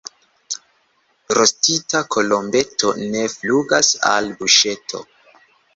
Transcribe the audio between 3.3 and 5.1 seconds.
flugas al buŝeto.